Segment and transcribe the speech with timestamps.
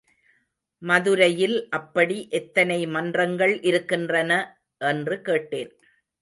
[0.81, 4.31] மதுரையில் அப்படி எத்தனை மன்றங்கள் இருக்கின்றன?
[4.81, 5.71] என்று கேட்டேன்.